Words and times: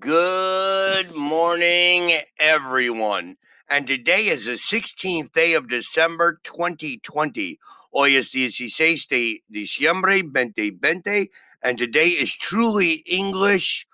Good 0.00 1.14
morning, 1.14 2.18
everyone. 2.38 3.36
And 3.68 3.86
today 3.86 4.28
is 4.28 4.46
the 4.46 4.52
16th 4.52 5.32
day 5.32 5.52
of 5.52 5.68
December 5.68 6.40
2020. 6.42 7.58
Hoy 7.92 8.16
es 8.16 8.30
16 8.30 9.06
de 9.10 9.42
diciembre 9.52 10.22
2020. 10.22 11.30
And 11.62 11.78
today 11.78 12.08
is 12.08 12.34
Truly 12.34 13.04
English, 13.06 13.86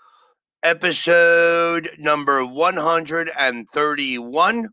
episode 0.63 1.91
number 1.99 2.47
131. 2.47 4.69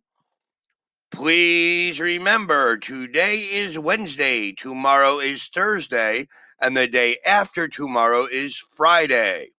Please 1.10 2.00
remember, 2.00 2.78
today 2.78 3.38
is 3.38 3.80
Wednesday, 3.80 4.52
tomorrow 4.52 5.18
is 5.18 5.48
Thursday, 5.48 6.28
and 6.62 6.78
the 6.78 6.88
day 6.88 7.18
after 7.26 7.68
tomorrow 7.68 8.28
is 8.28 8.64
Friday. 8.76 9.50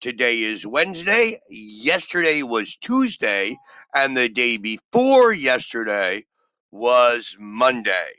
Today 0.00 0.42
is 0.42 0.64
Wednesday, 0.64 1.40
yesterday 1.50 2.44
was 2.44 2.76
Tuesday, 2.76 3.56
and 3.92 4.16
the 4.16 4.28
day 4.28 4.56
before 4.56 5.32
yesterday 5.32 6.26
was 6.70 7.36
Monday. 7.36 8.12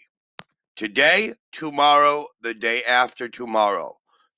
Today, 0.76 1.36
tomorrow, 1.54 2.28
the 2.42 2.54
day 2.54 2.84
after 2.84 3.30
tomorrow. 3.30 3.94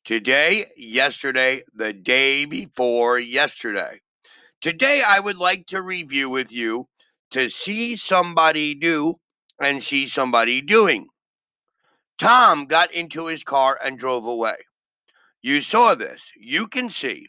Today, 0.05 0.65
yesterday, 0.77 1.63
the 1.73 1.93
day 1.93 2.45
before 2.45 3.17
yesterday. 3.17 4.01
Today, 4.61 5.01
I 5.01 5.19
would 5.19 5.37
like 5.37 5.65
to 5.67 5.81
review 5.81 6.29
with 6.29 6.51
you 6.51 6.89
to 7.31 7.49
see 7.49 7.95
somebody 7.95 8.75
do 8.75 9.15
and 9.59 9.81
see 9.81 10.05
somebody 10.05 10.61
doing. 10.61 11.07
Tom 12.19 12.65
got 12.65 12.93
into 12.93 13.25
his 13.25 13.41
car 13.41 13.79
and 13.83 13.97
drove 13.97 14.27
away. 14.27 14.57
You 15.41 15.61
saw 15.61 15.95
this. 15.95 16.31
You 16.37 16.67
can 16.67 16.89
see. 16.89 17.27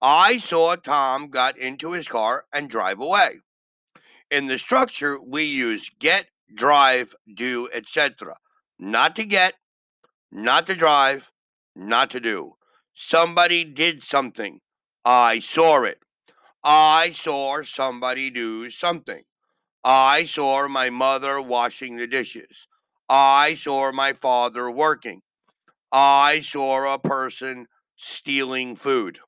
I 0.00 0.38
saw 0.38 0.76
Tom 0.76 1.28
got 1.28 1.58
into 1.58 1.92
his 1.92 2.06
car 2.06 2.44
and 2.52 2.70
drive 2.70 3.00
away. 3.00 3.40
In 4.30 4.46
the 4.46 4.58
structure, 4.58 5.18
we 5.20 5.44
use 5.44 5.90
get, 5.98 6.26
drive, 6.54 7.14
do, 7.32 7.68
etc. 7.72 8.36
Not 8.78 9.16
to 9.16 9.24
get, 9.24 9.54
not 10.30 10.66
to 10.66 10.74
drive, 10.74 11.32
not 11.74 12.10
to 12.10 12.20
do. 12.20 12.54
Somebody 12.94 13.64
did 13.64 14.02
something. 14.02 14.60
I 15.04 15.40
saw 15.40 15.82
it. 15.82 15.98
I 16.62 17.10
saw 17.10 17.62
somebody 17.62 18.30
do 18.30 18.70
something. 18.70 19.22
I 19.82 20.24
saw 20.24 20.68
my 20.68 20.90
mother 20.90 21.40
washing 21.40 21.96
the 21.96 22.06
dishes. 22.06 22.68
I 23.08 23.54
saw 23.54 23.90
my 23.90 24.12
father 24.12 24.70
working. 24.70 25.22
I 25.92 26.40
saw 26.40 26.92
a 26.92 26.98
person 26.98 27.66
stealing 27.96 28.76
food. 28.76 29.20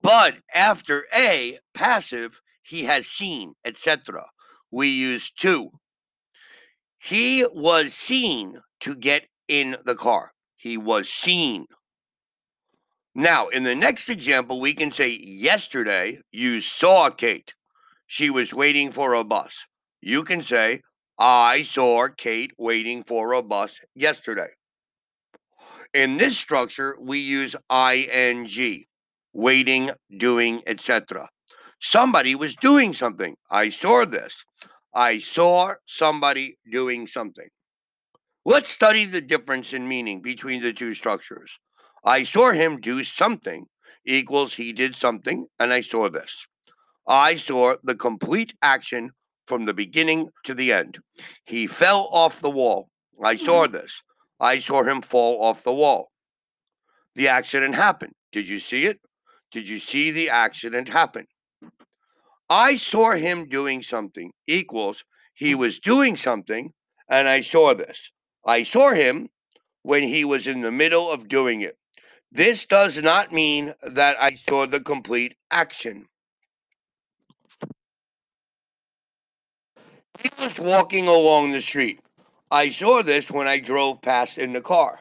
But 0.00 0.36
after 0.54 1.06
A, 1.14 1.58
passive, 1.74 2.40
he 2.62 2.84
has 2.84 3.06
seen, 3.06 3.54
etc. 3.64 4.26
We 4.70 4.88
use 4.88 5.30
to. 5.40 5.70
He 6.98 7.44
was 7.52 7.94
seen 7.94 8.58
to 8.80 8.96
get 8.96 9.26
in 9.48 9.76
the 9.84 9.94
car. 9.94 10.32
He 10.56 10.76
was 10.76 11.08
seen. 11.08 11.66
Now, 13.14 13.48
in 13.48 13.64
the 13.64 13.74
next 13.74 14.08
example, 14.08 14.60
we 14.60 14.74
can 14.74 14.92
say 14.92 15.08
yesterday 15.08 16.20
you 16.30 16.60
saw 16.60 17.10
Kate. 17.10 17.54
She 18.06 18.30
was 18.30 18.54
waiting 18.54 18.92
for 18.92 19.14
a 19.14 19.24
bus. 19.24 19.66
You 20.00 20.22
can 20.22 20.42
say, 20.42 20.82
I 21.18 21.62
saw 21.62 22.08
Kate 22.16 22.52
waiting 22.56 23.02
for 23.02 23.32
a 23.32 23.42
bus 23.42 23.80
yesterday. 23.94 24.50
In 25.94 26.18
this 26.18 26.38
structure, 26.38 26.96
we 27.00 27.18
use 27.18 27.56
ing, 27.72 28.84
waiting, 29.32 29.90
doing, 30.16 30.62
etc. 30.66 31.28
Somebody 31.80 32.34
was 32.34 32.56
doing 32.56 32.92
something. 32.92 33.36
I 33.50 33.70
saw 33.70 34.04
this. 34.04 34.44
I 34.94 35.18
saw 35.18 35.74
somebody 35.86 36.58
doing 36.70 37.06
something. 37.06 37.48
Let's 38.44 38.70
study 38.70 39.04
the 39.04 39.20
difference 39.20 39.72
in 39.72 39.86
meaning 39.88 40.22
between 40.22 40.62
the 40.62 40.72
two 40.72 40.94
structures. 40.94 41.58
I 42.04 42.24
saw 42.24 42.52
him 42.52 42.80
do 42.80 43.04
something 43.04 43.66
equals 44.04 44.54
he 44.54 44.72
did 44.72 44.96
something, 44.96 45.46
and 45.58 45.72
I 45.72 45.82
saw 45.82 46.08
this. 46.08 46.46
I 47.06 47.36
saw 47.36 47.76
the 47.82 47.94
complete 47.94 48.54
action 48.62 49.10
from 49.46 49.64
the 49.64 49.74
beginning 49.74 50.28
to 50.44 50.54
the 50.54 50.72
end. 50.72 50.98
He 51.46 51.66
fell 51.66 52.08
off 52.12 52.40
the 52.40 52.50
wall. 52.50 52.88
I 53.22 53.36
saw 53.36 53.64
mm-hmm. 53.64 53.76
this. 53.76 54.02
I 54.40 54.58
saw 54.58 54.82
him 54.82 55.02
fall 55.02 55.42
off 55.42 55.64
the 55.64 55.72
wall. 55.72 56.10
The 57.14 57.28
accident 57.28 57.74
happened. 57.74 58.12
Did 58.32 58.48
you 58.48 58.58
see 58.58 58.84
it? 58.84 59.00
Did 59.50 59.68
you 59.68 59.78
see 59.78 60.10
the 60.10 60.30
accident 60.30 60.88
happen? 60.88 61.26
I 62.48 62.76
saw 62.76 63.12
him 63.12 63.48
doing 63.48 63.82
something 63.82 64.32
equals 64.46 65.04
he 65.34 65.54
was 65.54 65.78
doing 65.78 66.16
something, 66.16 66.72
and 67.08 67.28
I 67.28 67.42
saw 67.42 67.72
this. 67.72 68.10
I 68.44 68.64
saw 68.64 68.92
him 68.92 69.28
when 69.82 70.02
he 70.02 70.24
was 70.24 70.48
in 70.48 70.62
the 70.62 70.72
middle 70.72 71.10
of 71.10 71.28
doing 71.28 71.60
it. 71.60 71.76
This 72.32 72.66
does 72.66 73.00
not 73.00 73.32
mean 73.32 73.74
that 73.82 74.20
I 74.20 74.34
saw 74.34 74.66
the 74.66 74.80
complete 74.80 75.36
action. 75.50 76.06
He 80.20 80.30
was 80.40 80.58
walking 80.58 81.06
along 81.06 81.52
the 81.52 81.62
street. 81.62 82.00
I 82.50 82.70
saw 82.70 83.02
this 83.02 83.30
when 83.30 83.46
I 83.46 83.58
drove 83.58 84.00
past 84.00 84.38
in 84.38 84.54
the 84.54 84.62
car. 84.62 85.00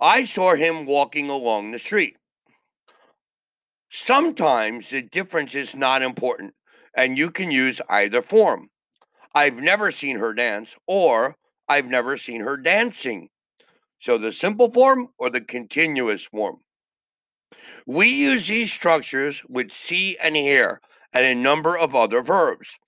I 0.00 0.24
saw 0.24 0.54
him 0.54 0.84
walking 0.84 1.30
along 1.30 1.70
the 1.70 1.78
street. 1.78 2.16
Sometimes 3.90 4.90
the 4.90 5.00
difference 5.00 5.54
is 5.54 5.74
not 5.74 6.02
important, 6.02 6.54
and 6.94 7.16
you 7.16 7.30
can 7.30 7.50
use 7.50 7.80
either 7.88 8.20
form. 8.20 8.68
I've 9.34 9.60
never 9.60 9.90
seen 9.90 10.18
her 10.18 10.34
dance, 10.34 10.76
or 10.86 11.36
I've 11.68 11.86
never 11.86 12.18
seen 12.18 12.42
her 12.42 12.56
dancing. 12.56 13.30
So 13.98 14.18
the 14.18 14.32
simple 14.32 14.70
form 14.70 15.08
or 15.18 15.30
the 15.30 15.40
continuous 15.40 16.24
form. 16.24 16.58
We 17.86 18.08
use 18.08 18.46
these 18.46 18.72
structures 18.72 19.42
with 19.48 19.72
see 19.72 20.18
and 20.18 20.36
hear 20.36 20.80
and 21.14 21.24
a 21.24 21.34
number 21.34 21.76
of 21.76 21.94
other 21.94 22.22
verbs. 22.22 22.78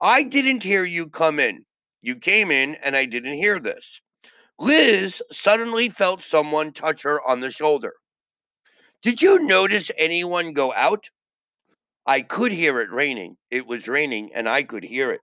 I 0.00 0.24
didn't 0.24 0.64
hear 0.64 0.84
you 0.84 1.08
come 1.08 1.38
in. 1.38 1.64
You 2.00 2.16
came 2.16 2.50
in 2.50 2.76
and 2.76 2.96
I 2.96 3.04
didn't 3.04 3.34
hear 3.34 3.58
this. 3.58 4.00
Liz 4.58 5.22
suddenly 5.30 5.88
felt 5.88 6.22
someone 6.22 6.72
touch 6.72 7.02
her 7.02 7.20
on 7.26 7.40
the 7.40 7.50
shoulder. 7.50 7.94
Did 9.02 9.22
you 9.22 9.38
notice 9.38 9.90
anyone 9.96 10.52
go 10.52 10.72
out? 10.74 11.10
I 12.06 12.22
could 12.22 12.52
hear 12.52 12.80
it 12.80 12.90
raining. 12.90 13.36
It 13.50 13.66
was 13.66 13.86
raining 13.86 14.30
and 14.34 14.48
I 14.48 14.62
could 14.62 14.84
hear 14.84 15.12
it. 15.12 15.20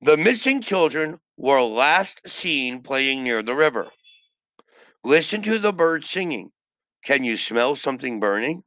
The 0.00 0.16
missing 0.16 0.60
children 0.60 1.20
were 1.36 1.62
last 1.62 2.28
seen 2.28 2.82
playing 2.82 3.22
near 3.22 3.42
the 3.42 3.54
river. 3.54 3.88
Listen 5.04 5.42
to 5.42 5.58
the 5.58 5.72
birds 5.72 6.10
singing. 6.10 6.50
Can 7.04 7.22
you 7.22 7.36
smell 7.36 7.76
something 7.76 8.18
burning? 8.18 8.64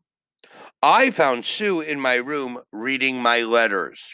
I 0.81 1.12
found 1.12 1.44
Sue 1.44 1.81
in 1.81 2.00
my 2.00 2.16
room 2.16 2.59
reading 2.72 3.18
my 3.22 3.42
letters. 3.42 4.14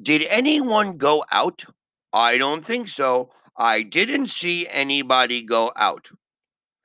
Did 0.00 0.22
anyone 0.24 0.98
go 0.98 1.24
out? 1.32 1.64
I 2.12 2.36
don't 2.38 2.64
think 2.64 2.88
so. 2.88 3.30
I 3.56 3.82
didn't 3.82 4.28
see 4.28 4.68
anybody 4.68 5.42
go 5.42 5.72
out. 5.74 6.10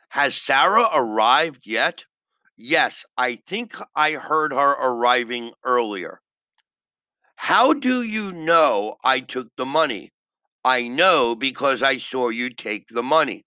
Has 0.10 0.36
Sarah 0.36 0.90
arrived 0.94 1.68
yet? 1.68 2.06
Yes, 2.56 3.06
I 3.18 3.36
think 3.36 3.76
I 3.96 4.14
heard 4.14 4.54
her 4.54 4.72
arriving 4.72 5.52
earlier. 5.64 6.22
How 7.36 7.74
do 7.74 8.04
you 8.04 8.32
know 8.32 8.96
I 9.04 9.20
took 9.20 9.48
the 9.58 9.66
money? 9.66 10.12
I 10.64 10.88
know 10.88 11.36
because 11.36 11.82
I 11.82 11.98
saw 11.98 12.30
you 12.30 12.50
take 12.50 12.90
the 12.90 13.04
money. 13.04 13.46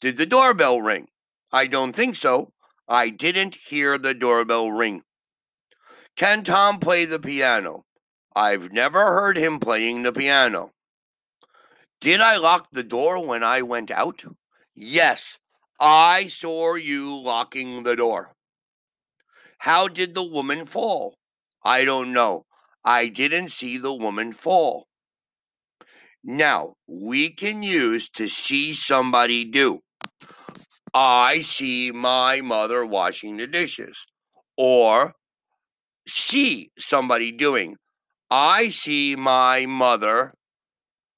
Did 0.00 0.16
the 0.16 0.26
doorbell 0.26 0.82
ring? 0.82 1.08
I 1.52 1.66
don't 1.66 1.94
think 1.94 2.16
so. 2.16 2.52
I 2.88 3.10
didn't 3.10 3.54
hear 3.54 3.96
the 3.96 4.12
doorbell 4.12 4.72
ring. 4.72 5.02
Can 6.16 6.42
Tom 6.42 6.78
play 6.80 7.04
the 7.04 7.20
piano? 7.20 7.84
I've 8.34 8.72
never 8.72 9.00
heard 9.00 9.36
him 9.36 9.58
playing 9.58 10.02
the 10.02 10.12
piano. 10.12 10.72
Did 12.00 12.20
I 12.20 12.36
lock 12.36 12.68
the 12.72 12.84
door 12.84 13.24
when 13.26 13.42
I 13.42 13.62
went 13.62 13.90
out? 13.90 14.24
Yes, 14.74 15.38
I 15.78 16.26
saw 16.26 16.74
you 16.74 17.14
locking 17.18 17.82
the 17.82 17.96
door. 17.96 18.34
How 19.58 19.88
did 19.88 20.14
the 20.14 20.22
woman 20.22 20.64
fall? 20.64 21.18
I 21.62 21.84
don't 21.84 22.12
know. 22.12 22.46
I 22.84 23.08
didn't 23.08 23.50
see 23.50 23.76
the 23.76 23.92
woman 23.92 24.32
fall. 24.32 24.86
Now, 26.24 26.74
we 26.86 27.30
can 27.30 27.62
use 27.62 28.08
to 28.10 28.28
see 28.28 28.72
somebody 28.72 29.44
do. 29.44 29.80
I 30.94 31.40
see 31.40 31.92
my 31.92 32.40
mother 32.40 32.84
washing 32.86 33.36
the 33.36 33.46
dishes. 33.46 34.06
Or 34.56 35.14
see 36.06 36.70
somebody 36.78 37.32
doing. 37.32 37.76
I 38.30 38.68
see 38.68 39.16
my 39.16 39.66
mother 39.66 40.34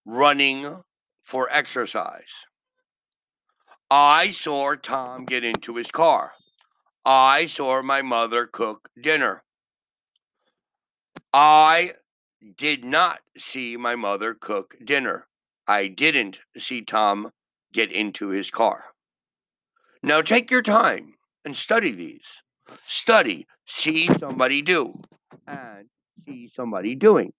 running 0.07 0.83
for 1.21 1.49
exercise. 1.51 2.47
I 3.91 4.31
saw 4.31 4.75
Tom 4.77 5.27
get 5.27 5.45
into 5.45 5.77
his 5.77 5.91
car. 5.91 6.33
I 7.05 7.47
saw 7.47 7.83
my 7.83 8.01
mother 8.01 8.47
cook 8.47 8.89
dinner. 9.01 9.45
I 11.35 11.93
did 12.57 12.85
not 12.85 13.21
see 13.37 13.77
my 13.77 13.95
mother 13.95 14.35
cook 14.35 14.77
dinner. 14.83 15.29
I 15.67 15.89
didn't 15.89 16.41
see 16.57 16.81
Tom 16.81 17.31
get 17.73 17.93
into 17.93 18.29
his 18.29 18.51
car. 18.51 18.87
Now 20.03 20.23
take 20.23 20.51
your 20.51 20.63
time 20.63 21.15
and 21.45 21.57
study 21.57 21.93
these. 21.93 22.43
Study, 22.83 23.47
see 23.67 24.09
somebody 24.19 24.63
do, 24.63 25.01
and 25.47 25.89
see 26.25 26.49
somebody 26.49 26.95
doing. 26.95 27.33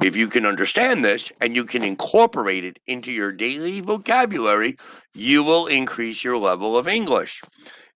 If 0.00 0.16
you 0.16 0.28
can 0.28 0.46
understand 0.46 1.04
this 1.04 1.30
and 1.40 1.54
you 1.54 1.64
can 1.64 1.84
incorporate 1.84 2.64
it 2.64 2.78
into 2.86 3.12
your 3.12 3.32
daily 3.32 3.80
vocabulary, 3.80 4.76
you 5.14 5.42
will 5.42 5.66
increase 5.66 6.24
your 6.24 6.38
level 6.38 6.78
of 6.78 6.88
English. 6.88 7.42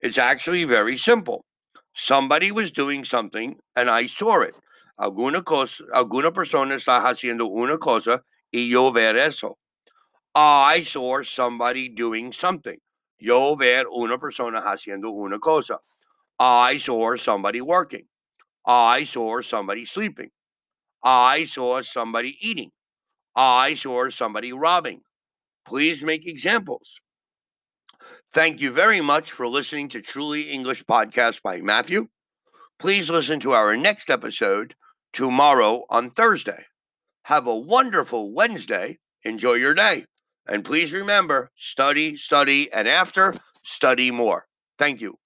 It's 0.02 0.18
actually 0.18 0.64
very 0.64 0.98
simple. 0.98 1.44
Somebody 1.94 2.52
was 2.52 2.70
doing 2.70 3.04
something 3.04 3.56
and 3.74 3.88
I 3.88 4.06
saw 4.06 4.42
it. 4.42 4.54
Alguna, 5.00 5.42
cosa, 5.42 5.84
alguna 5.94 6.32
persona 6.32 6.74
está 6.74 7.02
haciendo 7.02 7.46
una 7.46 7.78
cosa 7.78 8.22
y 8.52 8.68
yo 8.68 8.90
ver 8.90 9.16
eso. 9.16 9.56
I 10.34 10.82
saw 10.82 11.22
somebody 11.22 11.88
doing 11.88 12.30
something. 12.32 12.76
Yo 13.18 13.56
ver 13.56 13.86
una 13.86 14.18
persona 14.18 14.60
haciendo 14.60 15.10
una 15.10 15.38
cosa. 15.38 15.78
I 16.38 16.76
saw 16.76 17.16
somebody 17.16 17.62
working. 17.62 18.06
I 18.66 19.04
saw 19.04 19.40
somebody 19.42 19.84
sleeping. 19.84 20.30
I 21.02 21.44
saw 21.44 21.82
somebody 21.82 22.36
eating. 22.40 22.70
I 23.36 23.74
saw 23.74 24.08
somebody 24.10 24.52
robbing. 24.52 25.02
Please 25.66 26.02
make 26.02 26.26
examples. 26.26 27.00
Thank 28.32 28.60
you 28.60 28.70
very 28.70 29.00
much 29.00 29.30
for 29.30 29.46
listening 29.46 29.88
to 29.90 30.00
Truly 30.00 30.42
English 30.50 30.84
Podcast 30.84 31.42
by 31.42 31.60
Matthew. 31.60 32.08
Please 32.78 33.08
listen 33.08 33.40
to 33.40 33.52
our 33.52 33.76
next 33.76 34.10
episode 34.10 34.74
tomorrow 35.12 35.84
on 35.88 36.10
Thursday. 36.10 36.64
Have 37.24 37.46
a 37.46 37.56
wonderful 37.56 38.34
Wednesday. 38.34 38.98
Enjoy 39.24 39.54
your 39.54 39.74
day. 39.74 40.04
And 40.48 40.64
please 40.64 40.92
remember 40.92 41.50
study, 41.56 42.16
study, 42.16 42.72
and 42.72 42.86
after, 42.86 43.34
study 43.64 44.10
more. 44.10 44.46
Thank 44.78 45.00
you. 45.00 45.18